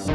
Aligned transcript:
Hey 0.00 0.06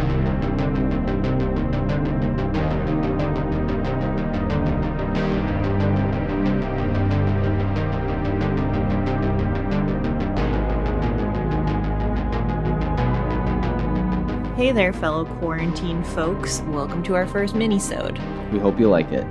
there, 14.72 14.92
fellow 14.92 15.26
quarantine 15.38 16.04
folks. 16.04 16.62
Welcome 16.62 17.04
to 17.04 17.14
our 17.14 17.28
first 17.28 17.54
mini-sode. 17.54 18.18
We 18.52 18.58
hope 18.58 18.80
you 18.80 18.90
like 18.90 19.12
it. 19.12 19.28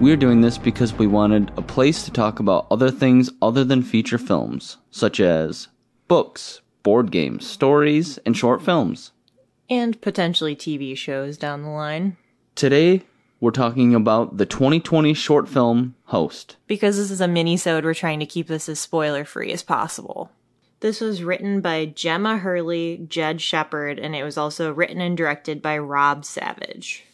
We're 0.00 0.16
doing 0.16 0.42
this 0.42 0.58
because 0.58 0.92
we 0.92 1.08
wanted 1.08 1.50
a 1.56 1.62
place 1.62 2.04
to 2.04 2.12
talk 2.12 2.38
about 2.38 2.68
other 2.70 2.92
things 2.92 3.30
other 3.42 3.64
than 3.64 3.82
feature 3.82 4.18
films, 4.18 4.76
such 4.92 5.18
as 5.18 5.66
books, 6.06 6.60
board 6.84 7.10
games, 7.10 7.44
stories, 7.44 8.18
and 8.18 8.36
short 8.36 8.62
films. 8.62 9.10
And 9.70 10.00
potentially 10.00 10.56
TV 10.56 10.96
shows 10.96 11.36
down 11.36 11.62
the 11.62 11.68
line. 11.68 12.16
Today, 12.54 13.02
we're 13.38 13.50
talking 13.50 13.94
about 13.94 14.38
the 14.38 14.46
2020 14.46 15.12
short 15.12 15.48
film 15.48 15.94
Host. 16.06 16.56
Because 16.66 16.96
this 16.96 17.10
is 17.10 17.20
a 17.20 17.28
mini-sode, 17.28 17.84
we're 17.84 17.92
trying 17.92 18.18
to 18.20 18.26
keep 18.26 18.46
this 18.46 18.68
as 18.68 18.80
spoiler-free 18.80 19.52
as 19.52 19.62
possible. 19.62 20.30
This 20.80 21.00
was 21.00 21.22
written 21.22 21.60
by 21.60 21.86
Gemma 21.86 22.38
Hurley, 22.38 23.04
Jed 23.08 23.40
Shepherd, 23.40 23.98
and 23.98 24.16
it 24.16 24.24
was 24.24 24.38
also 24.38 24.72
written 24.72 25.00
and 25.00 25.16
directed 25.16 25.60
by 25.60 25.76
Rob 25.76 26.24
Savage. 26.24 27.04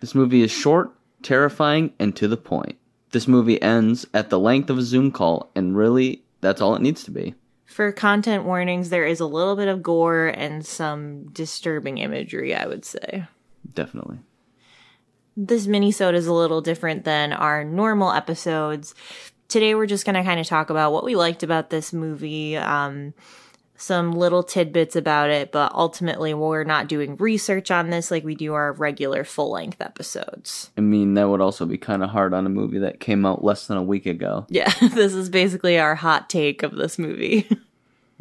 This 0.00 0.14
movie 0.14 0.42
is 0.42 0.50
short, 0.50 0.90
terrifying, 1.22 1.92
and 1.98 2.16
to 2.16 2.28
the 2.28 2.36
point. 2.36 2.78
This 3.10 3.28
movie 3.28 3.60
ends 3.60 4.06
at 4.14 4.30
the 4.30 4.38
length 4.38 4.70
of 4.70 4.78
a 4.78 4.82
Zoom 4.82 5.12
call, 5.12 5.50
and 5.54 5.76
really, 5.76 6.22
that's 6.40 6.60
all 6.60 6.74
it 6.74 6.82
needs 6.82 7.04
to 7.04 7.10
be. 7.10 7.34
For 7.74 7.90
content 7.90 8.44
warnings, 8.44 8.90
there 8.90 9.04
is 9.04 9.18
a 9.18 9.26
little 9.26 9.56
bit 9.56 9.66
of 9.66 9.82
gore 9.82 10.28
and 10.28 10.64
some 10.64 11.26
disturbing 11.32 11.98
imagery, 11.98 12.54
I 12.54 12.66
would 12.66 12.84
say. 12.84 13.26
Definitely. 13.74 14.18
This 15.36 15.66
mini-sode 15.66 16.14
is 16.14 16.28
a 16.28 16.32
little 16.32 16.60
different 16.60 17.04
than 17.04 17.32
our 17.32 17.64
normal 17.64 18.12
episodes 18.12 18.94
today 19.48 19.74
we're 19.74 19.86
just 19.86 20.04
going 20.04 20.14
to 20.14 20.24
kind 20.24 20.40
of 20.40 20.46
talk 20.46 20.70
about 20.70 20.92
what 20.92 21.04
we 21.04 21.14
liked 21.14 21.42
about 21.42 21.70
this 21.70 21.92
movie, 21.92 22.56
um, 22.56 23.14
some 23.76 24.12
little 24.12 24.42
tidbits 24.42 24.96
about 24.96 25.30
it, 25.30 25.52
but 25.52 25.72
ultimately 25.72 26.32
we're 26.34 26.64
not 26.64 26.88
doing 26.88 27.16
research 27.16 27.70
on 27.70 27.90
this 27.90 28.10
like 28.10 28.24
we 28.24 28.34
do 28.34 28.54
our 28.54 28.72
regular 28.72 29.24
full 29.24 29.52
length 29.52 29.80
episodes. 29.80 30.70
I 30.76 30.80
mean, 30.80 31.14
that 31.14 31.28
would 31.28 31.40
also 31.40 31.66
be 31.66 31.78
kind 31.78 32.02
of 32.02 32.10
hard 32.10 32.34
on 32.34 32.46
a 32.46 32.50
movie 32.50 32.80
that 32.80 33.00
came 33.00 33.26
out 33.26 33.44
less 33.44 33.66
than 33.66 33.76
a 33.76 33.82
week 33.82 34.06
ago. 34.06 34.46
Yeah, 34.48 34.72
this 34.80 35.12
is 35.14 35.28
basically 35.28 35.78
our 35.78 35.94
hot 35.94 36.30
take 36.30 36.62
of 36.62 36.74
this 36.74 36.98
movie. 36.98 37.48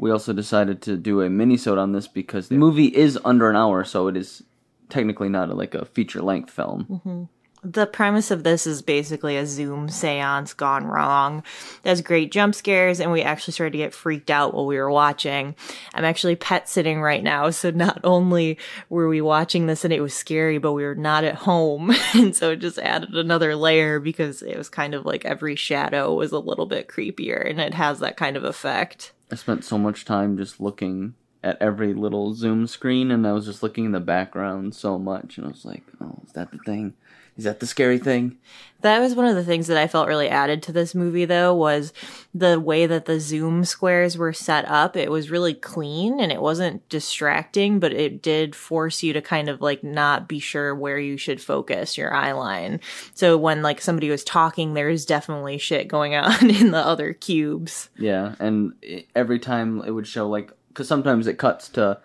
we 0.04 0.12
also 0.12 0.34
decided 0.34 0.82
to 0.82 0.98
do 0.98 1.22
a 1.22 1.30
mini-sode 1.30 1.78
on 1.78 1.94
this 1.94 2.10
because 2.10 2.50
the 2.50 2.58
movie 2.58 2.88
is 2.88 3.18
under 3.24 3.50
an 3.50 3.56
hour, 3.56 3.86
so 3.86 4.10
it 4.10 4.18
is 4.18 4.44
technically 4.90 5.30
not 5.30 5.50
a, 5.50 5.54
like 5.54 5.74
a 5.74 5.86
feature 5.86 6.22
length 6.22 6.52
film. 6.52 6.86
Mm-hmm 6.92 7.24
the 7.64 7.88
premise 7.88 8.30
of 8.30 8.44
this 8.44 8.68
is 8.68 8.82
basically 8.82 9.38
a 9.38 9.46
Zoom 9.46 9.88
seance 9.88 10.54
gone 10.54 10.86
wrong. 10.86 11.44
There's 11.84 12.02
great 12.02 12.32
jump 12.32 12.56
scares, 12.56 13.00
and 13.00 13.12
we 13.12 13.22
actually 13.22 13.54
started 13.54 13.72
to 13.72 13.78
get 13.78 13.94
freaked 13.94 14.30
out 14.30 14.54
while 14.54 14.66
we 14.66 14.78
were 14.78 14.92
watching. 14.92 15.56
I'm 15.94 16.04
actually 16.04 16.36
pet 16.36 16.68
sitting 16.68 17.02
right 17.02 17.24
now, 17.24 17.50
so 17.52 17.72
not 17.72 18.02
only 18.04 18.58
were 18.90 19.08
we 19.08 19.22
watching 19.22 19.68
this 19.68 19.86
and 19.86 19.94
it 19.94 20.02
was 20.02 20.14
scary, 20.14 20.58
but 20.58 20.74
we 20.74 20.84
were 20.84 20.96
not 20.96 21.24
at 21.24 21.36
home. 21.36 21.94
and 22.14 22.36
so 22.36 22.52
it 22.52 22.58
just 22.58 22.80
added 22.80 23.16
another 23.16 23.56
layer 23.56 24.00
because 24.00 24.42
it 24.42 24.58
was 24.58 24.70
kind 24.70 24.94
of 24.94 25.06
like 25.06 25.24
every 25.24 25.56
shadow 25.56 26.14
was 26.14 26.32
a 26.32 26.40
little 26.40 26.66
bit 26.66 26.90
creepier, 26.90 27.50
and 27.50 27.62
it 27.62 27.74
has 27.74 28.00
that 28.00 28.18
kind 28.18 28.36
of 28.36 28.44
effect. 28.44 29.14
I 29.34 29.36
spent 29.36 29.66
so 29.66 29.80
much 29.80 30.06
time 30.06 30.38
just 30.38 30.62
looking 30.62 31.16
at 31.44 31.60
every 31.60 31.96
little 31.96 32.36
Zoom 32.36 32.68
screen, 32.68 33.10
and 33.10 33.26
I 33.26 33.34
was 33.34 33.48
just 33.48 33.64
looking 33.64 33.86
in 33.86 33.92
the 33.92 34.00
background 34.00 34.76
so 34.76 35.00
much, 35.00 35.40
and 35.40 35.48
I 35.48 35.50
was 35.50 35.66
like, 35.66 35.82
oh, 36.00 36.20
is 36.24 36.34
that 36.34 36.52
the 36.52 36.60
thing? 36.60 36.94
Is 37.38 37.46
that 37.46 37.60
the 37.60 37.68
scary 37.68 37.98
thing? 37.98 38.38
That 38.82 39.00
was 39.00 39.16
one 39.16 39.26
of 39.26 39.36
the 39.36 39.46
things 39.46 39.68
that 39.68 39.78
I 39.78 39.88
felt 39.88 40.10
really 40.10 40.28
added 40.28 40.62
to 40.64 40.74
this 40.74 40.94
movie 40.94 41.24
though 41.24 41.56
was 41.56 41.94
the 42.34 42.60
way 42.60 42.86
that 42.86 43.06
the 43.06 43.20
zoom 43.20 43.64
squares 43.64 44.18
were 44.18 44.34
set 44.34 44.68
up. 44.68 44.98
It 44.98 45.10
was 45.10 45.32
really 45.32 45.54
clean 45.54 46.20
and 46.20 46.32
it 46.32 46.42
wasn't 46.42 46.88
distracting, 46.90 47.80
but 47.80 47.94
it 47.94 48.22
did 48.22 48.56
force 48.56 49.02
you 49.02 49.14
to 49.14 49.22
kind 49.22 49.48
of 49.48 49.62
like 49.62 49.84
not 49.84 50.28
be 50.28 50.38
sure 50.40 50.76
where 50.76 51.00
you 51.00 51.18
should 51.18 51.42
focus 51.42 51.98
your 51.98 52.14
eye 52.14 52.34
line. 52.34 52.82
So 53.14 53.38
when 53.38 53.62
like 53.62 53.80
somebody 53.82 54.10
was 54.10 54.24
talking, 54.24 54.74
there 54.74 54.90
was 54.90 55.06
definitely 55.06 55.58
shit 55.58 55.88
going 55.88 56.14
on 56.16 56.50
in 56.50 56.72
the 56.72 56.86
other 56.86 57.14
cubes. 57.14 57.90
Yeah, 57.98 58.36
and 58.40 58.74
every 59.16 59.40
time 59.40 59.82
it 59.86 59.92
would 59.92 60.08
show 60.08 60.28
like 60.30 60.52
cuz 60.74 60.88
sometimes 60.88 61.26
it 61.26 61.38
cuts 61.38 61.70
to 61.70 62.00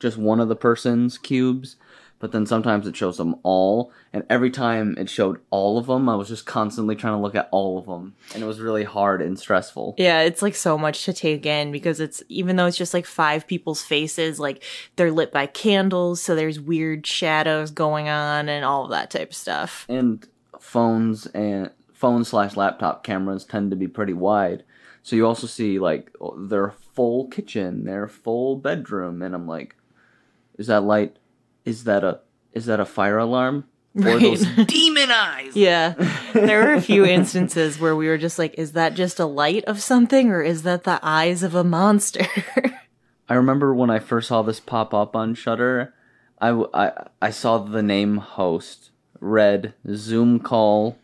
just 0.00 0.18
one 0.18 0.40
of 0.40 0.48
the 0.48 0.56
person's 0.56 1.16
cubes 1.16 1.76
but 2.24 2.32
then 2.32 2.46
sometimes 2.46 2.86
it 2.86 2.96
shows 2.96 3.18
them 3.18 3.36
all 3.42 3.92
and 4.10 4.24
every 4.30 4.50
time 4.50 4.94
it 4.96 5.10
showed 5.10 5.38
all 5.50 5.76
of 5.76 5.84
them 5.84 6.08
i 6.08 6.16
was 6.16 6.28
just 6.28 6.46
constantly 6.46 6.96
trying 6.96 7.12
to 7.12 7.20
look 7.20 7.34
at 7.34 7.50
all 7.50 7.76
of 7.76 7.84
them 7.84 8.14
and 8.32 8.42
it 8.42 8.46
was 8.46 8.60
really 8.60 8.84
hard 8.84 9.20
and 9.20 9.38
stressful. 9.38 9.94
Yeah 9.98 10.22
it's 10.22 10.40
like 10.40 10.54
so 10.54 10.78
much 10.78 11.04
to 11.04 11.12
take 11.12 11.44
in 11.44 11.70
because 11.70 12.00
it's 12.00 12.22
even 12.30 12.56
though 12.56 12.64
it's 12.64 12.78
just 12.78 12.94
like 12.94 13.04
five 13.04 13.46
people's 13.46 13.82
faces 13.82 14.40
like 14.40 14.62
they're 14.96 15.12
lit 15.12 15.32
by 15.32 15.44
candles 15.44 16.22
so 16.22 16.34
there's 16.34 16.58
weird 16.58 17.06
shadows 17.06 17.70
going 17.70 18.08
on 18.08 18.48
and 18.48 18.64
all 18.64 18.84
of 18.84 18.90
that 18.92 19.10
type 19.10 19.28
of 19.28 19.36
stuff. 19.36 19.84
And 19.90 20.26
phones 20.58 21.26
and 21.26 21.72
phone 21.92 22.24
slash 22.24 22.56
laptop 22.56 23.04
cameras 23.04 23.44
tend 23.44 23.70
to 23.70 23.76
be 23.76 23.86
pretty 23.86 24.14
wide. 24.14 24.64
So 25.02 25.14
you 25.14 25.26
also 25.26 25.46
see 25.46 25.78
like 25.78 26.10
their 26.38 26.70
full 26.94 27.26
kitchen 27.28 27.84
their 27.84 28.08
full 28.08 28.56
bedroom 28.56 29.20
and 29.20 29.34
i'm 29.34 29.48
like 29.48 29.74
is 30.56 30.68
that 30.68 30.84
light 30.84 31.16
is 31.64 31.84
that 31.84 32.04
a 32.04 32.20
is 32.52 32.66
that 32.66 32.80
a 32.80 32.84
fire 32.84 33.18
alarm? 33.18 33.64
Right. 33.94 34.16
Or 34.16 34.20
those 34.20 34.46
demon 34.66 35.10
eyes. 35.10 35.56
Yeah. 35.56 35.94
There 36.34 36.64
were 36.64 36.74
a 36.74 36.82
few 36.82 37.04
instances 37.04 37.78
where 37.78 37.94
we 37.94 38.08
were 38.08 38.18
just 38.18 38.40
like, 38.40 38.54
is 38.58 38.72
that 38.72 38.94
just 38.94 39.20
a 39.20 39.24
light 39.24 39.64
of 39.66 39.80
something 39.80 40.30
or 40.30 40.42
is 40.42 40.64
that 40.64 40.82
the 40.82 40.98
eyes 41.00 41.44
of 41.44 41.54
a 41.54 41.62
monster? 41.62 42.26
I 43.28 43.34
remember 43.34 43.72
when 43.72 43.88
I 43.88 44.00
first 44.00 44.28
saw 44.28 44.42
this 44.42 44.58
pop 44.58 44.92
up 44.92 45.14
on 45.14 45.36
Shudder, 45.36 45.94
I, 46.40 46.50
I, 46.74 47.06
I 47.22 47.30
saw 47.30 47.58
the 47.58 47.84
name 47.84 48.16
host, 48.16 48.90
read 49.20 49.74
Zoom 49.94 50.40
call, 50.40 50.98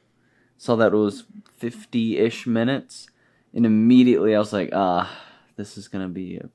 saw 0.59 0.75
that 0.77 0.92
it 0.92 0.97
was 0.97 1.25
50 1.59 2.19
ish 2.19 2.44
minutes, 2.44 3.09
and 3.54 3.65
immediately 3.65 4.34
I 4.34 4.41
was 4.41 4.53
like, 4.53 4.71
ah, 4.72 5.16
this 5.56 5.78
is 5.78 5.87
going 5.87 6.04
to 6.04 6.12
be 6.12 6.38
a 6.38 6.48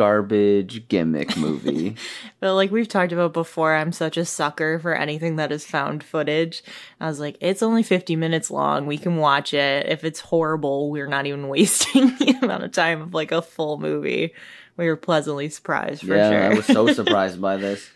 garbage 0.00 0.88
gimmick 0.88 1.36
movie. 1.36 1.94
but 2.40 2.54
like 2.54 2.70
we've 2.70 2.88
talked 2.88 3.12
about 3.12 3.34
before, 3.34 3.74
I'm 3.74 3.92
such 3.92 4.16
a 4.16 4.24
sucker 4.24 4.78
for 4.78 4.94
anything 4.94 5.36
that 5.36 5.52
is 5.52 5.66
found 5.66 6.02
footage. 6.02 6.62
I 6.98 7.06
was 7.06 7.20
like, 7.20 7.36
it's 7.38 7.62
only 7.62 7.82
50 7.82 8.16
minutes 8.16 8.50
long. 8.50 8.86
We 8.86 8.96
can 8.96 9.18
watch 9.18 9.52
it. 9.52 9.86
If 9.90 10.02
it's 10.02 10.20
horrible, 10.20 10.90
we're 10.90 11.06
not 11.06 11.26
even 11.26 11.48
wasting 11.48 12.16
the 12.16 12.38
amount 12.40 12.64
of 12.64 12.72
time 12.72 13.02
of 13.02 13.12
like 13.12 13.30
a 13.30 13.42
full 13.42 13.76
movie. 13.76 14.32
We 14.78 14.86
were 14.86 14.96
pleasantly 14.96 15.50
surprised 15.50 16.00
for 16.00 16.16
yeah, 16.16 16.30
sure. 16.30 16.42
I 16.44 16.54
was 16.54 16.64
so 16.64 16.86
surprised 16.94 17.38
by 17.38 17.58
this. 17.58 17.86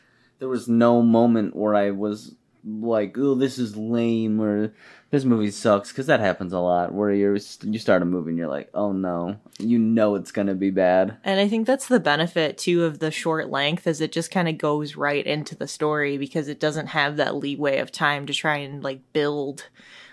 There 0.40 0.48
was 0.48 0.68
no 0.68 1.00
moment 1.00 1.56
where 1.56 1.74
I 1.74 1.92
was 1.92 2.34
like, 2.66 3.16
"Oh, 3.16 3.34
this 3.34 3.58
is 3.58 3.78
lame," 3.78 4.42
or 4.42 4.74
"This 5.14 5.24
movie 5.24 5.52
sucks," 5.52 5.92
because 5.92 6.06
that 6.06 6.18
happens 6.18 6.52
a 6.52 6.58
lot. 6.58 6.92
Where 6.92 7.12
you 7.12 7.38
you 7.62 7.78
start 7.78 8.02
a 8.02 8.04
movie 8.04 8.30
and 8.30 8.38
you're 8.38 8.48
like, 8.48 8.68
"Oh 8.74 8.90
no," 8.90 9.36
you 9.60 9.78
know 9.78 10.16
it's 10.16 10.32
gonna 10.32 10.56
be 10.56 10.70
bad. 10.70 11.18
And 11.22 11.38
I 11.38 11.46
think 11.46 11.68
that's 11.68 11.86
the 11.86 12.00
benefit 12.00 12.58
too 12.58 12.82
of 12.82 12.98
the 12.98 13.12
short 13.12 13.48
length, 13.48 13.86
is 13.86 14.00
it 14.00 14.10
just 14.10 14.32
kind 14.32 14.48
of 14.48 14.58
goes 14.58 14.96
right 14.96 15.24
into 15.24 15.54
the 15.54 15.68
story 15.68 16.18
because 16.18 16.48
it 16.48 16.58
doesn't 16.58 16.88
have 16.88 17.16
that 17.16 17.36
leeway 17.36 17.78
of 17.78 17.92
time 17.92 18.26
to 18.26 18.32
try 18.34 18.56
and 18.56 18.82
like 18.82 19.02
build 19.12 19.68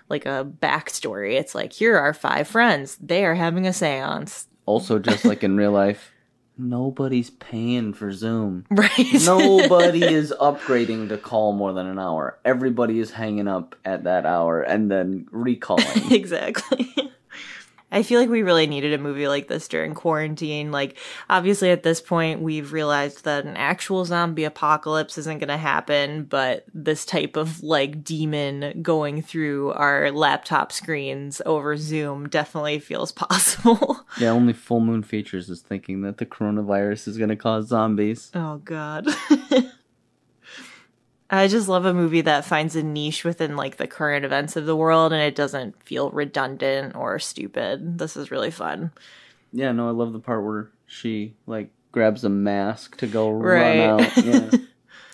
like 0.07 0.27
a 0.27 0.47
backstory. 0.61 1.33
It's 1.33 1.55
like 1.55 1.73
here 1.73 1.97
are 1.97 2.13
five 2.13 2.47
friends; 2.47 2.95
they 3.01 3.25
are 3.25 3.35
having 3.35 3.65
a 3.65 3.71
séance. 3.71 4.45
Also, 4.67 4.99
just 4.99 5.25
like 5.25 5.43
in 5.43 5.57
real 5.57 5.71
life, 5.71 6.10
nobody's 6.61 7.29
paying 7.29 7.93
for 7.93 8.11
Zoom. 8.11 8.65
Right. 8.81 9.13
Nobody 9.25 10.03
is 10.21 10.33
upgrading 10.39 11.09
to 11.09 11.17
call 11.17 11.53
more 11.53 11.73
than 11.73 11.85
an 11.85 11.99
hour. 11.99 12.39
Everybody 12.43 12.99
is 12.99 13.11
hanging 13.11 13.47
up 13.47 13.75
at 13.85 14.05
that 14.05 14.25
hour 14.25 14.61
and 14.61 14.89
then 14.89 15.27
recalling. 15.31 15.85
exactly. 16.11 17.11
I 17.91 18.03
feel 18.03 18.19
like 18.19 18.29
we 18.29 18.43
really 18.43 18.67
needed 18.67 18.93
a 18.93 18.97
movie 18.97 19.27
like 19.27 19.47
this 19.47 19.67
during 19.67 19.93
quarantine. 19.93 20.71
Like, 20.71 20.97
obviously, 21.29 21.71
at 21.71 21.83
this 21.83 21.99
point, 22.01 22.41
we've 22.41 22.71
realized 22.71 23.25
that 23.25 23.45
an 23.45 23.57
actual 23.57 24.05
zombie 24.05 24.45
apocalypse 24.45 25.17
isn't 25.17 25.39
going 25.39 25.49
to 25.49 25.57
happen, 25.57 26.23
but 26.23 26.65
this 26.73 27.05
type 27.05 27.35
of 27.35 27.61
like 27.63 28.03
demon 28.03 28.81
going 28.81 29.21
through 29.21 29.71
our 29.73 30.11
laptop 30.11 30.71
screens 30.71 31.41
over 31.45 31.75
Zoom 31.75 32.29
definitely 32.29 32.79
feels 32.79 33.11
possible. 33.11 34.05
yeah, 34.19 34.29
only 34.29 34.53
Full 34.53 34.79
Moon 34.79 35.03
Features 35.03 35.49
is 35.49 35.61
thinking 35.61 36.01
that 36.01 36.17
the 36.17 36.25
coronavirus 36.25 37.07
is 37.09 37.17
going 37.17 37.29
to 37.29 37.35
cause 37.35 37.67
zombies. 37.67 38.31
Oh, 38.33 38.57
God. 38.57 39.07
I 41.31 41.47
just 41.47 41.69
love 41.69 41.85
a 41.85 41.93
movie 41.93 42.21
that 42.21 42.43
finds 42.43 42.75
a 42.75 42.83
niche 42.83 43.23
within 43.23 43.55
like 43.55 43.77
the 43.77 43.87
current 43.87 44.25
events 44.25 44.57
of 44.57 44.65
the 44.65 44.75
world 44.75 45.13
and 45.13 45.21
it 45.21 45.33
doesn't 45.33 45.81
feel 45.81 46.11
redundant 46.11 46.93
or 46.93 47.17
stupid. 47.19 47.97
This 47.97 48.17
is 48.17 48.31
really 48.31 48.51
fun. 48.51 48.91
Yeah, 49.53 49.71
no, 49.71 49.87
I 49.87 49.91
love 49.91 50.11
the 50.11 50.19
part 50.19 50.43
where 50.43 50.69
she 50.87 51.33
like 51.47 51.69
grabs 51.93 52.25
a 52.25 52.29
mask 52.29 52.97
to 52.97 53.07
go 53.07 53.31
right. 53.31 53.79
run 53.79 54.01
out. 54.01 54.17
Yeah. 54.17 54.51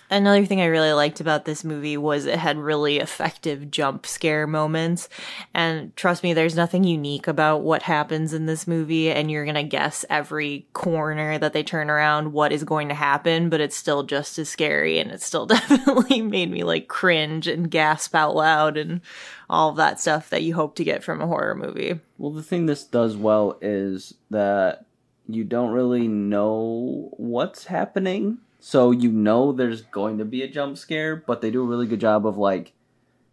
Another 0.09 0.45
thing 0.45 0.61
I 0.61 0.65
really 0.65 0.93
liked 0.93 1.19
about 1.19 1.43
this 1.43 1.65
movie 1.65 1.97
was 1.97 2.25
it 2.25 2.39
had 2.39 2.57
really 2.57 2.97
effective 2.97 3.69
jump 3.69 4.05
scare 4.05 4.47
moments. 4.47 5.09
And 5.53 5.93
trust 5.97 6.23
me, 6.23 6.33
there's 6.33 6.55
nothing 6.55 6.85
unique 6.85 7.27
about 7.27 7.63
what 7.63 7.83
happens 7.83 8.33
in 8.33 8.45
this 8.45 8.67
movie, 8.67 9.11
and 9.11 9.29
you're 9.29 9.45
gonna 9.45 9.63
guess 9.63 10.05
every 10.09 10.65
corner 10.71 11.37
that 11.37 11.51
they 11.51 11.63
turn 11.63 11.89
around 11.89 12.31
what 12.31 12.53
is 12.53 12.63
going 12.63 12.87
to 12.87 12.95
happen, 12.95 13.49
but 13.49 13.59
it's 13.59 13.75
still 13.75 14.03
just 14.03 14.39
as 14.39 14.47
scary, 14.47 14.99
and 14.99 15.11
it 15.11 15.21
still 15.21 15.45
definitely 15.47 16.21
made 16.21 16.49
me 16.49 16.63
like 16.63 16.87
cringe 16.87 17.47
and 17.47 17.69
gasp 17.69 18.15
out 18.15 18.35
loud 18.35 18.77
and 18.77 19.01
all 19.49 19.69
of 19.69 19.75
that 19.75 19.99
stuff 19.99 20.29
that 20.29 20.43
you 20.43 20.53
hope 20.55 20.75
to 20.75 20.83
get 20.83 21.03
from 21.03 21.21
a 21.21 21.27
horror 21.27 21.55
movie. 21.55 21.99
Well, 22.17 22.31
the 22.31 22.43
thing 22.43 22.65
this 22.65 22.83
does 22.85 23.17
well 23.17 23.57
is 23.61 24.13
that 24.29 24.85
you 25.27 25.43
don't 25.43 25.71
really 25.71 26.07
know 26.07 27.09
what's 27.17 27.65
happening. 27.65 28.39
So 28.67 28.91
you 28.91 29.13
know 29.13 29.53
there's 29.53 29.81
going 29.81 30.17
to 30.17 30.25
be 30.25 30.43
a 30.43 30.47
jump 30.49 30.77
scare, 30.77 31.15
but 31.15 31.39
they 31.39 31.51
do 31.51 31.63
a 31.63 31.65
really 31.65 31.87
good 31.87 32.01
job 32.01 32.27
of 32.27 32.37
like 32.37 32.73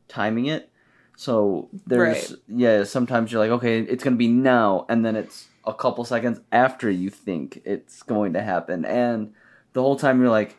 timing 0.06 0.46
it. 0.46 0.70
So 1.16 1.70
there's 1.88 2.30
Right. 2.30 2.38
yeah, 2.46 2.84
sometimes 2.84 3.32
you're 3.32 3.40
like, 3.40 3.50
okay, 3.50 3.80
it's 3.80 4.04
gonna 4.04 4.14
be 4.14 4.28
now, 4.28 4.86
and 4.88 5.04
then 5.04 5.16
it's 5.16 5.48
a 5.64 5.74
couple 5.74 6.04
seconds 6.04 6.40
after 6.52 6.88
you 6.88 7.10
think 7.10 7.60
it's 7.64 8.04
going 8.04 8.34
to 8.34 8.42
happen, 8.42 8.84
and 8.84 9.32
the 9.72 9.82
whole 9.82 9.96
time 9.96 10.20
you're 10.20 10.30
like, 10.30 10.56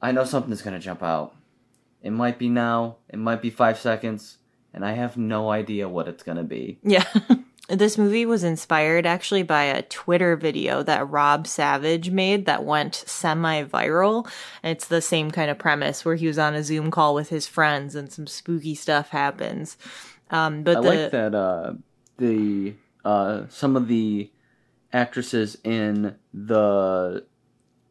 I 0.00 0.12
know 0.12 0.22
something's 0.22 0.62
gonna 0.62 0.78
jump 0.78 1.02
out. 1.02 1.34
It 2.00 2.12
might 2.12 2.38
be 2.38 2.48
now, 2.48 2.98
it 3.08 3.18
might 3.18 3.42
be 3.42 3.50
five 3.50 3.76
seconds, 3.76 4.38
and 4.72 4.84
I 4.84 4.92
have 4.92 5.16
no 5.16 5.50
idea 5.50 5.88
what 5.88 6.06
it's 6.06 6.22
gonna 6.22 6.44
be. 6.44 6.78
Yeah. 6.84 7.06
This 7.68 7.98
movie 7.98 8.26
was 8.26 8.44
inspired 8.44 9.06
actually 9.06 9.42
by 9.42 9.64
a 9.64 9.82
Twitter 9.82 10.36
video 10.36 10.84
that 10.84 11.10
Rob 11.10 11.48
Savage 11.48 12.10
made 12.10 12.46
that 12.46 12.64
went 12.64 12.94
semi 12.94 13.64
viral. 13.64 14.30
It's 14.62 14.86
the 14.86 15.02
same 15.02 15.32
kind 15.32 15.50
of 15.50 15.58
premise 15.58 16.04
where 16.04 16.14
he 16.14 16.28
was 16.28 16.38
on 16.38 16.54
a 16.54 16.62
Zoom 16.62 16.92
call 16.92 17.14
with 17.14 17.28
his 17.28 17.48
friends 17.48 17.96
and 17.96 18.12
some 18.12 18.28
spooky 18.28 18.76
stuff 18.76 19.08
happens. 19.08 19.76
Um, 20.30 20.62
but 20.62 20.78
I 20.78 20.80
the, 20.80 20.88
like 20.88 21.10
that 21.10 21.34
uh, 21.34 21.72
the 22.18 22.74
uh, 23.04 23.42
some 23.48 23.76
of 23.76 23.88
the 23.88 24.30
actresses 24.92 25.58
in 25.64 26.14
the 26.32 27.24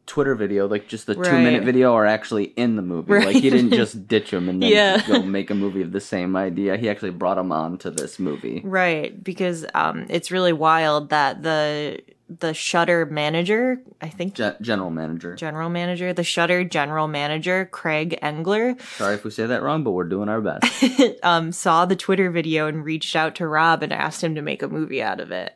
Twitter 0.06 0.34
video, 0.34 0.66
like 0.68 0.88
just 0.88 1.06
the 1.06 1.14
two 1.14 1.20
minute 1.38 1.64
video, 1.64 1.92
are 1.94 2.06
actually 2.06 2.44
in 2.44 2.76
the 2.76 2.82
movie. 2.82 3.12
Like 3.12 3.36
he 3.36 3.50
didn't 3.50 3.72
just 3.72 4.06
ditch 4.08 4.30
them 4.30 4.48
and 4.48 4.62
then 4.62 4.70
Yeah. 4.70 5.06
go 5.06 5.22
make 5.22 5.50
a 5.50 5.54
movie 5.54 5.82
of 5.82 5.92
the 5.92 6.00
same 6.00 6.36
idea. 6.36 6.76
He 6.76 6.88
actually 6.88 7.10
brought 7.10 7.34
them 7.36 7.50
on 7.52 7.78
to 7.78 7.90
this 7.90 8.18
movie. 8.18 8.62
Right, 8.64 9.22
because 9.22 9.66
um, 9.74 10.06
it's 10.08 10.30
really 10.30 10.52
wild 10.52 11.10
that 11.10 11.42
the 11.42 12.00
the 12.28 12.52
Shudder 12.54 13.06
manager, 13.06 13.80
I 14.00 14.08
think 14.08 14.34
Ge- 14.34 14.58
general 14.60 14.90
manager. 14.90 15.36
general 15.36 15.70
manager, 15.70 16.12
the 16.12 16.24
Shudder 16.24 16.64
general 16.64 17.06
manager, 17.06 17.68
Craig 17.70 18.18
Engler, 18.20 18.74
Sorry 18.96 19.14
if 19.14 19.22
we 19.24 19.30
say 19.30 19.46
that 19.46 19.62
wrong, 19.62 19.84
but 19.84 19.92
we're 19.92 20.08
doing 20.08 20.28
our 20.28 20.40
best. 20.40 20.64
um, 21.22 21.52
saw 21.52 21.84
the 21.84 21.94
Twitter 21.94 22.28
video 22.30 22.66
and 22.66 22.84
reached 22.84 23.14
out 23.14 23.36
to 23.36 23.46
Rob 23.46 23.84
and 23.84 23.92
asked 23.92 24.24
him 24.24 24.34
to 24.34 24.42
make 24.42 24.62
a 24.62 24.68
movie 24.68 25.00
out 25.02 25.20
of 25.20 25.30
it. 25.30 25.54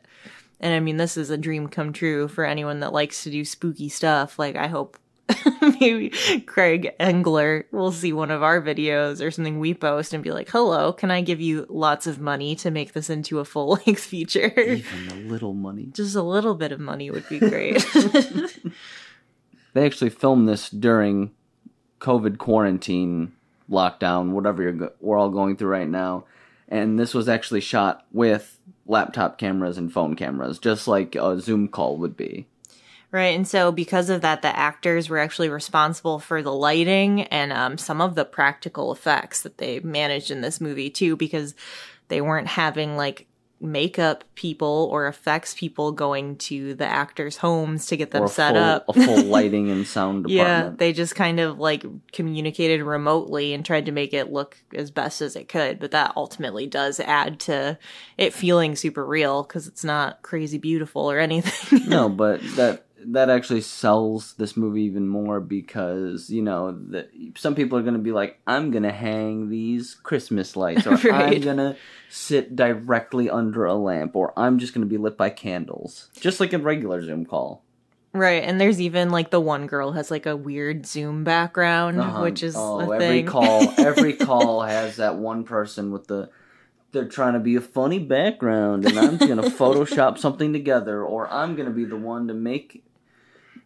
And 0.61 0.73
I 0.73 0.79
mean, 0.79 0.97
this 0.97 1.17
is 1.17 1.29
a 1.29 1.37
dream 1.37 1.67
come 1.67 1.91
true 1.91 2.27
for 2.27 2.45
anyone 2.45 2.79
that 2.79 2.93
likes 2.93 3.23
to 3.23 3.31
do 3.31 3.43
spooky 3.43 3.89
stuff. 3.89 4.37
Like, 4.39 4.55
I 4.55 4.67
hope 4.67 4.97
maybe 5.79 6.11
Craig 6.45 6.91
Engler 6.99 7.65
will 7.71 7.91
see 7.91 8.13
one 8.13 8.31
of 8.31 8.43
our 8.43 8.61
videos 8.61 9.25
or 9.25 9.31
something 9.31 9.59
we 9.59 9.73
post 9.73 10.13
and 10.13 10.23
be 10.23 10.31
like, 10.31 10.49
hello, 10.49 10.93
can 10.93 11.09
I 11.11 11.21
give 11.21 11.41
you 11.41 11.65
lots 11.67 12.05
of 12.05 12.19
money 12.19 12.55
to 12.57 12.71
make 12.71 12.93
this 12.93 13.09
into 13.09 13.39
a 13.39 13.45
full 13.45 13.69
length 13.85 14.03
feature? 14.03 14.53
Even 14.57 15.09
a 15.09 15.15
little 15.15 15.53
money. 15.53 15.89
Just 15.93 16.15
a 16.15 16.21
little 16.21 16.55
bit 16.55 16.71
of 16.71 16.79
money 16.79 17.09
would 17.09 17.27
be 17.27 17.39
great. 17.49 17.83
They 19.73 19.85
actually 19.85 20.09
filmed 20.09 20.47
this 20.47 20.69
during 20.69 21.31
COVID 21.99 22.37
quarantine 22.37 23.31
lockdown, 23.69 24.31
whatever 24.31 24.61
you're 24.63 24.73
go- 24.73 24.93
we're 24.99 25.17
all 25.17 25.29
going 25.29 25.55
through 25.55 25.69
right 25.69 25.89
now. 25.89 26.25
And 26.67 26.99
this 26.99 27.13
was 27.13 27.27
actually 27.27 27.61
shot 27.61 28.05
with 28.11 28.59
laptop 28.91 29.37
cameras 29.37 29.77
and 29.77 29.91
phone 29.91 30.15
cameras, 30.15 30.59
just 30.59 30.87
like 30.87 31.15
a 31.15 31.39
Zoom 31.39 31.67
call 31.67 31.97
would 31.97 32.15
be. 32.15 32.45
Right, 33.11 33.35
and 33.35 33.47
so 33.47 33.71
because 33.71 34.09
of 34.09 34.21
that, 34.21 34.41
the 34.41 34.55
actors 34.55 35.09
were 35.09 35.17
actually 35.17 35.49
responsible 35.49 36.19
for 36.19 36.41
the 36.41 36.53
lighting 36.53 37.23
and 37.23 37.51
um, 37.51 37.77
some 37.77 37.99
of 37.99 38.15
the 38.15 38.23
practical 38.23 38.91
effects 38.91 39.41
that 39.41 39.57
they 39.57 39.79
managed 39.81 40.31
in 40.31 40.41
this 40.41 40.61
movie 40.61 40.89
too, 40.89 41.17
because 41.17 41.53
they 42.07 42.21
weren't 42.21 42.47
having 42.47 42.95
like 42.95 43.27
makeup 43.61 44.23
people 44.35 44.89
or 44.91 45.07
effects 45.07 45.53
people 45.53 45.91
going 45.91 46.35
to 46.35 46.73
the 46.73 46.85
actors' 46.85 47.37
homes 47.37 47.85
to 47.87 47.97
get 47.97 48.11
them 48.11 48.27
set 48.27 48.53
full, 48.53 48.63
up. 48.63 48.85
a 48.89 48.93
full 48.93 49.23
lighting 49.25 49.69
and 49.69 49.85
sound 49.85 50.29
yeah, 50.29 50.71
they 50.75 50.93
just 50.93 51.15
kind 51.15 51.39
of 51.39 51.59
like 51.59 51.85
communicated 52.11 52.83
remotely 52.83 53.53
and 53.53 53.65
tried 53.65 53.85
to 53.85 53.91
make 53.91 54.13
it 54.13 54.31
look 54.31 54.57
as 54.73 54.91
best 54.91 55.21
as 55.21 55.35
it 55.35 55.47
could, 55.47 55.79
but 55.79 55.91
that 55.91 56.13
ultimately 56.15 56.67
does 56.67 56.99
add 56.99 57.39
to 57.41 57.77
it 58.17 58.33
feeling 58.33 58.75
super 58.75 59.05
real 59.05 59.43
because 59.43 59.67
it's 59.67 59.83
not 59.83 60.21
crazy 60.21 60.57
beautiful 60.57 61.09
or 61.09 61.19
anything. 61.19 61.87
no, 61.87 62.09
but 62.09 62.41
that 62.55 62.85
that 63.05 63.29
actually 63.29 63.61
sells 63.61 64.33
this 64.33 64.55
movie 64.55 64.83
even 64.83 65.07
more 65.07 65.39
because 65.39 66.29
you 66.29 66.41
know 66.41 66.71
that 66.89 67.09
some 67.35 67.55
people 67.55 67.77
are 67.77 67.81
going 67.81 67.93
to 67.95 67.99
be 67.99 68.11
like, 68.11 68.39
I'm 68.47 68.71
going 68.71 68.83
to 68.83 68.91
hang 68.91 69.49
these 69.49 69.95
Christmas 69.95 70.55
lights, 70.55 70.85
or 70.87 70.93
I'm 71.11 71.41
going 71.41 71.57
to 71.57 71.75
sit 72.09 72.55
directly 72.55 73.29
under 73.29 73.65
a 73.65 73.73
lamp, 73.75 74.15
or 74.15 74.33
I'm 74.37 74.59
just 74.59 74.73
going 74.73 74.83
to 74.85 74.89
be 74.89 74.97
lit 74.97 75.17
by 75.17 75.29
candles, 75.29 76.09
just 76.19 76.39
like 76.39 76.53
a 76.53 76.57
regular 76.57 77.01
Zoom 77.03 77.25
call. 77.25 77.63
Right, 78.13 78.43
and 78.43 78.59
there's 78.59 78.81
even 78.81 79.09
like 79.09 79.31
the 79.31 79.39
one 79.39 79.67
girl 79.67 79.93
has 79.93 80.11
like 80.11 80.25
a 80.25 80.35
weird 80.35 80.85
Zoom 80.85 81.23
background, 81.23 81.99
Uh-huh. 81.99 82.21
which 82.23 82.43
is 82.43 82.55
oh, 82.57 82.91
every 82.91 83.23
call, 83.23 83.73
every 83.77 84.13
call 84.27 84.63
has 84.63 84.97
that 84.97 85.15
one 85.15 85.43
person 85.43 85.91
with 85.91 86.07
the. 86.07 86.29
They're 86.91 87.07
trying 87.07 87.33
to 87.33 87.39
be 87.39 87.55
a 87.55 87.61
funny 87.61 87.99
background, 87.99 88.85
and 88.85 88.99
I'm 88.99 89.15
gonna 89.15 89.43
Photoshop 89.49 90.17
something 90.17 90.51
together, 90.51 91.05
or 91.05 91.31
I'm 91.31 91.55
gonna 91.55 91.69
be 91.69 91.85
the 91.85 91.95
one 91.95 92.27
to 92.27 92.33
make 92.33 92.83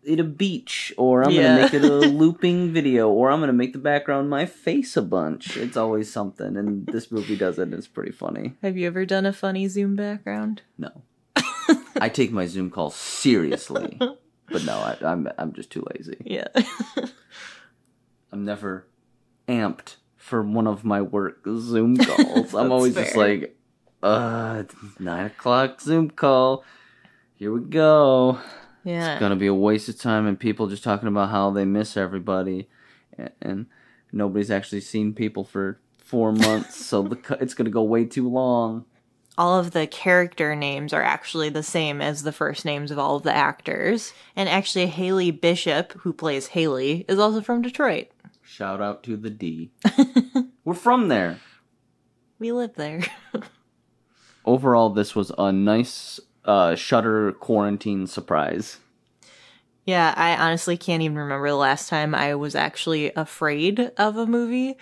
it 0.06 0.20
a 0.20 0.24
beach, 0.24 0.94
or 0.98 1.24
I'm 1.24 1.32
Yeah. 1.32 1.50
gonna 1.50 1.62
make 1.64 1.74
it 1.74 1.84
a 1.84 1.98
looping 2.22 2.72
video, 2.72 3.10
or 3.10 3.32
I'm 3.32 3.40
gonna 3.40 3.54
make 3.54 3.74
the 3.74 3.80
background 3.80 4.30
my 4.30 4.46
face 4.46 4.96
a 4.98 5.02
bunch. 5.02 5.58
It's 5.58 5.76
always 5.78 6.12
something, 6.12 6.56
and 6.58 6.86
this 6.88 7.12
movie 7.12 7.36
does 7.36 7.60
it. 7.60 7.74
It's 7.74 7.88
pretty 7.88 8.12
funny. 8.12 8.54
Have 8.62 8.78
you 8.78 8.88
ever 8.88 9.06
done 9.06 9.26
a 9.26 9.34
funny 9.34 9.68
Zoom 9.68 9.96
background? 9.96 10.62
No, 10.78 10.92
I 12.00 12.10
take 12.10 12.32
my 12.32 12.46
Zoom 12.46 12.70
calls 12.70 12.96
seriously, 12.96 13.98
but 14.00 14.64
no, 14.66 14.78
I, 14.80 14.98
I'm 15.04 15.28
I'm 15.38 15.54
just 15.54 15.72
too 15.72 15.84
lazy. 15.96 16.18
Yeah. 16.24 16.48
I'm 18.32 18.44
never 18.46 18.86
amped 19.48 19.96
for 20.18 20.42
one 20.42 20.68
of 20.68 20.84
my 20.84 21.02
work 21.02 21.44
Zoom 21.58 21.98
calls. 22.06 22.54
I'm 22.54 22.72
always 22.72 22.96
just 22.96 23.16
like, 23.16 23.56
uh, 24.04 24.64
nine 25.00 25.28
o'clock 25.28 25.80
Zoom 25.82 26.10
call. 26.10 26.64
Here 27.36 27.52
we 27.52 27.62
go. 27.62 28.40
Yeah. 28.86 29.14
It's 29.14 29.20
gonna 29.20 29.36
be 29.36 29.48
a 29.48 29.54
waste 29.54 29.90
of 29.90 30.00
time 30.00 30.26
and 30.28 30.40
people 30.40 30.68
just 30.68 30.84
talking 30.86 31.10
about 31.10 31.30
how 31.32 31.52
they 31.52 31.66
miss 31.66 31.98
everybody, 31.98 32.70
and, 33.18 33.32
and 33.42 33.66
nobody's 34.14 34.50
actually 34.52 34.80
seen 34.82 35.14
people 35.14 35.44
for 35.44 35.80
four 35.98 36.32
months, 36.48 36.86
so 36.86 37.02
the, 37.02 37.38
it's 37.42 37.54
gonna 37.54 37.70
go 37.70 37.84
way 37.84 38.06
too 38.06 38.30
long. 38.30 38.86
all 39.38 39.60
of 39.60 39.72
the 39.72 39.86
character 39.88 40.56
names 40.56 40.94
are 40.94 41.02
actually 41.04 41.50
the 41.50 41.62
same 41.64 42.02
as 42.02 42.24
the 42.24 42.32
first 42.32 42.64
names 42.64 42.90
of 42.92 42.98
all 42.98 43.18
of 43.18 43.24
the 43.24 43.36
actors. 43.36 44.14
And 44.34 44.48
actually, 44.48 44.86
Haley 44.88 45.32
Bishop, 45.32 45.92
who 46.04 46.14
plays 46.14 46.48
Haley, 46.48 47.04
is 47.10 47.20
also 47.20 47.42
from 47.42 47.62
Detroit. 47.62 48.08
Shout 48.42 48.80
out 48.82 49.04
to 49.04 49.18
the 49.18 49.30
D. 49.32 49.72
We're 50.64 50.74
from 50.76 51.10
there. 51.10 51.40
We 52.40 52.52
live 52.54 52.76
there. 52.76 53.02
Overall, 54.46 54.92
this 54.92 55.16
was 55.16 55.32
a 55.38 55.52
nice 55.52 56.20
uh, 56.46 56.76
Shudder 56.76 57.34
quarantine 57.34 58.08
surprise. 58.08 58.78
yeah, 59.86 60.14
I 60.18 60.36
honestly 60.36 60.78
can't 60.78 61.04
even 61.04 61.18
remember 61.18 61.50
the 61.50 61.56
last 61.56 61.90
time 61.90 62.16
I 62.16 62.36
was 62.36 62.56
actually 62.56 63.12
afraid 63.14 63.92
of 63.98 64.18
a 64.18 64.26
movie. 64.26 64.78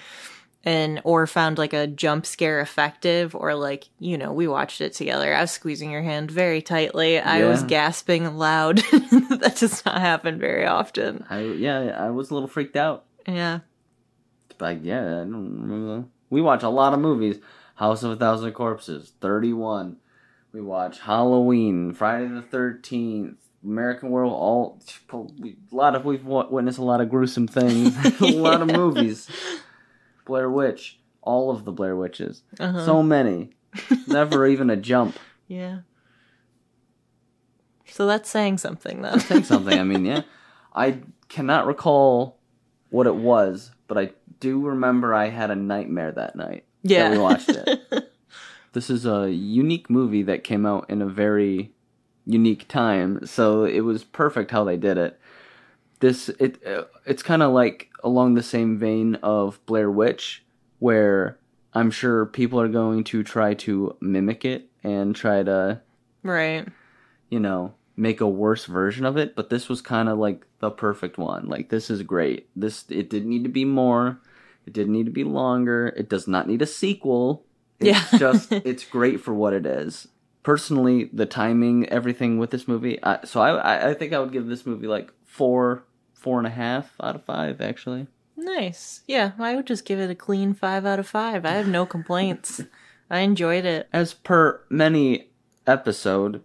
And 0.65 1.01
or 1.03 1.27
found 1.27 1.57
like 1.57 1.73
a 1.73 1.87
jump 1.87 2.25
scare 2.25 2.61
effective, 2.61 3.35
or 3.35 3.53
like 3.53 3.89
you 3.99 4.17
know 4.17 4.31
we 4.31 4.47
watched 4.47 4.79
it 4.79 4.93
together. 4.93 5.35
I 5.35 5.41
was 5.41 5.51
squeezing 5.51 5.91
your 5.91 6.03
hand 6.03 6.31
very 6.31 6.61
tightly. 6.61 7.19
I 7.19 7.43
was 7.43 7.63
gasping 7.63 8.37
loud. 8.37 8.77
that 8.91 9.57
does 9.59 9.85
not 9.85 9.99
happen 9.99 10.39
very 10.39 10.65
often. 10.65 11.25
I 11.29 11.41
yeah, 11.41 11.97
I 11.99 12.11
was 12.11 12.31
a 12.31 12.33
little 12.33 12.47
freaked 12.47 12.77
out. 12.77 13.03
Yeah, 13.27 13.59
Like, 14.57 14.79
yeah, 14.83 15.01
I 15.01 15.25
don't 15.25 15.59
remember. 15.67 16.07
We 16.29 16.39
watch 16.41 16.63
a 16.63 16.69
lot 16.69 16.93
of 16.93 17.01
movies. 17.01 17.39
House 17.75 18.01
of 18.03 18.11
a 18.11 18.15
Thousand 18.15 18.53
Corpses, 18.53 19.11
31. 19.19 19.97
We 20.53 20.61
watch 20.61 20.99
Halloween, 20.99 21.93
Friday 21.93 22.27
the 22.27 22.41
13th, 22.43 23.37
American 23.63 24.11
World, 24.11 24.31
all, 24.33 24.79
we, 25.39 25.57
a 25.71 25.75
lot 25.75 25.95
of, 25.95 26.05
we've 26.05 26.23
witnessed 26.23 26.77
a 26.77 26.83
lot 26.83 27.01
of 27.01 27.09
gruesome 27.09 27.47
things. 27.47 27.95
a 28.21 28.25
lot 28.31 28.61
of 28.61 28.67
movies. 28.71 29.27
Blair 30.25 30.49
Witch, 30.51 30.99
all 31.23 31.49
of 31.49 31.65
the 31.65 31.71
Blair 31.71 31.95
Witches. 31.95 32.43
uh-huh. 32.59 32.85
So 32.85 33.01
many. 33.01 33.49
Never 34.07 34.45
even 34.47 34.69
a 34.69 34.75
jump. 34.77 35.17
yeah. 35.47 35.79
So 37.87 38.07
that's 38.07 38.27
saying 38.27 38.57
something 38.57 39.03
then. 39.03 39.19
Saying 39.19 39.43
something, 39.43 39.77
I 39.77 39.83
mean, 39.83 40.03
yeah. 40.03 40.21
I 40.73 40.99
cannot 41.29 41.67
recall 41.67 42.39
what 42.89 43.05
it 43.05 43.13
was, 43.13 43.69
but 43.87 43.99
I 43.99 44.11
do 44.39 44.61
remember 44.61 45.13
I 45.13 45.29
had 45.29 45.51
a 45.51 45.55
nightmare 45.55 46.11
that 46.11 46.35
night. 46.35 46.65
Yeah. 46.81 47.09
that 47.09 47.11
we 47.11 47.17
watched 47.19 47.49
it. 47.49 48.11
This 48.73 48.89
is 48.89 49.05
a 49.05 49.31
unique 49.31 49.89
movie 49.89 50.23
that 50.23 50.43
came 50.43 50.65
out 50.65 50.89
in 50.89 51.01
a 51.01 51.07
very 51.07 51.71
unique 52.25 52.67
time, 52.67 53.25
so 53.25 53.63
it 53.63 53.81
was 53.81 54.03
perfect 54.03 54.51
how 54.51 54.63
they 54.63 54.77
did 54.77 54.97
it. 54.97 55.19
This 55.99 56.29
it 56.29 56.65
uh, 56.65 56.83
it's 57.05 57.23
kind 57.23 57.41
of 57.41 57.53
like 57.53 57.89
along 58.03 58.33
the 58.33 58.43
same 58.43 58.77
vein 58.77 59.15
of 59.23 59.63
Blair 59.65 59.89
Witch, 59.89 60.43
where 60.79 61.39
I'm 61.73 61.91
sure 61.91 62.25
people 62.25 62.59
are 62.59 62.67
going 62.67 63.03
to 63.05 63.23
try 63.23 63.53
to 63.55 63.95
mimic 64.01 64.43
it 64.43 64.69
and 64.83 65.15
try 65.15 65.43
to 65.43 65.81
right. 66.23 66.67
you 67.29 67.39
know, 67.39 67.73
make 67.95 68.21
a 68.21 68.27
worse 68.27 68.65
version 68.65 69.05
of 69.05 69.17
it, 69.17 69.35
but 69.35 69.49
this 69.49 69.69
was 69.69 69.81
kind 69.81 70.09
of 70.09 70.17
like 70.17 70.45
the 70.59 70.71
perfect 70.71 71.17
one. 71.17 71.47
Like 71.47 71.69
this 71.69 71.89
is 71.89 72.01
great. 72.01 72.49
This 72.55 72.85
it 72.89 73.09
didn't 73.09 73.29
need 73.29 73.43
to 73.43 73.49
be 73.49 73.65
more. 73.65 74.19
It 74.65 74.73
didn't 74.73 74.93
need 74.93 75.05
to 75.05 75.11
be 75.11 75.23
longer. 75.23 75.87
It 75.95 76.09
does 76.09 76.27
not 76.27 76.47
need 76.47 76.61
a 76.61 76.67
sequel. 76.67 77.45
It's 77.79 78.11
Yeah. 78.13 78.17
just 78.19 78.51
it's 78.51 78.85
great 78.85 79.19
for 79.21 79.33
what 79.33 79.53
it 79.53 79.65
is. 79.65 80.07
Personally, 80.43 81.09
the 81.13 81.25
timing, 81.25 81.87
everything 81.89 82.37
with 82.37 82.51
this 82.51 82.67
movie. 82.67 82.99
I, 83.03 83.19
so 83.23 83.39
I, 83.41 83.51
I 83.55 83.89
I 83.89 83.93
think 83.93 84.11
I 84.13 84.19
would 84.19 84.31
give 84.33 84.47
this 84.47 84.65
movie 84.65 84.87
like 84.87 85.11
four, 85.25 85.83
four 86.13 86.37
and 86.37 86.47
a 86.47 86.51
half 86.51 86.93
out 87.01 87.15
of 87.15 87.23
five. 87.23 87.61
Actually, 87.61 88.07
Nice. 88.35 89.01
Yeah, 89.07 89.31
I 89.39 89.55
would 89.55 89.67
just 89.67 89.85
give 89.85 89.99
it 89.99 90.09
a 90.09 90.15
clean 90.15 90.53
five 90.53 90.85
out 90.85 90.99
of 90.99 91.07
five. 91.07 91.45
I 91.45 91.51
have 91.51 91.67
no 91.67 91.85
complaints. 91.85 92.61
I 93.09 93.19
enjoyed 93.19 93.63
it. 93.65 93.87
as 93.93 94.13
per 94.13 94.59
many 94.69 95.29
episode, 95.67 96.41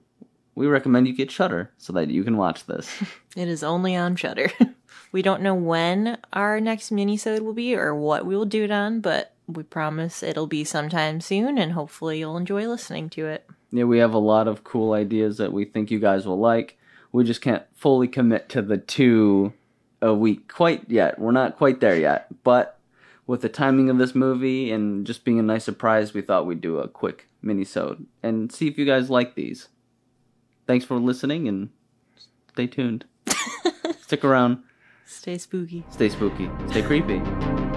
we 0.55 0.67
recommend 0.67 1.07
you 1.09 1.15
get 1.15 1.31
Shudder 1.31 1.71
so 1.79 1.93
that 1.95 2.09
you 2.09 2.23
can 2.25 2.37
watch 2.37 2.67
this. 2.67 2.91
It 3.37 3.47
is 3.49 3.63
only 3.63 3.95
on 3.97 4.17
Shudder. 4.17 4.51
we 5.13 5.23
don't 5.23 5.43
know 5.43 5.55
when 5.55 6.19
our 6.33 6.61
next 6.61 6.93
minisode 6.93 7.41
will 7.41 7.55
be 7.55 7.75
or 7.75 7.95
what 7.95 8.27
we 8.27 8.37
will 8.37 8.45
do 8.45 8.65
it 8.65 8.71
on, 8.71 9.01
but 9.01 9.33
we 9.47 9.63
promise 9.63 10.23
it'll 10.23 10.47
be 10.47 10.65
sometime 10.65 11.21
soon, 11.21 11.59
and 11.59 11.73
hopefully 11.73 12.19
you'll 12.19 12.37
enjoy 12.37 12.67
listening 12.67 13.09
to 13.11 13.27
it. 13.27 13.49
Yeah, 13.71 13.85
we 13.85 13.99
have 13.99 14.15
a 14.15 14.19
lot 14.19 14.49
of 14.49 14.65
cool 14.65 14.93
ideas 14.93 15.39
that 15.39 15.53
we 15.53 15.65
think 15.65 15.91
you 15.91 15.99
guys 15.99 16.27
will 16.27 16.39
like. 16.39 16.79
We 17.13 17.25
just 17.25 17.41
can't 17.41 17.65
fully 17.75 18.09
commit 18.09 18.49
to 18.51 18.63
the 18.63 18.79
two 18.79 19.53
a 20.01 20.15
week 20.15 20.53
quite 20.53 20.89
yet. 20.89 21.19
We're 21.19 21.33
not 21.33 21.57
quite 21.57 21.81
there 21.81 21.99
yet. 21.99 22.27
But 22.45 22.79
with 23.27 23.43
the 23.43 23.49
timing 23.49 23.91
of 23.91 23.99
this 23.99 24.15
movie 24.15 24.71
and 24.71 25.07
just 25.07 25.25
being 25.25 25.39
a 25.39 25.43
nice 25.43 25.65
surprise, 25.65 26.15
we 26.15 26.23
thought 26.23 26.47
we'd 26.47 26.61
do 26.61 26.79
a 26.79 26.89
quick 26.89 27.29
mini-sode 27.43 28.07
and 28.23 28.53
see 28.53 28.69
if 28.69 28.79
you 28.79 28.85
guys 28.85 29.11
like 29.11 29.35
these. 29.35 29.69
Thanks 30.67 30.85
for 30.85 30.99
listening 30.99 31.49
and 31.49 31.71
stay 32.53 32.67
tuned. 32.67 33.05
Stick 34.01 34.25
around. 34.25 34.63
Stay 35.09 35.39
spooky. 35.39 35.83
Stay 35.91 36.11
spooky. 36.11 36.51
Stay 36.69 36.83
creepy. 36.83 37.68